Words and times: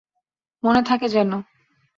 মনে 0.63 0.81
থাকে 0.83 1.07
যেনো। 1.07 1.37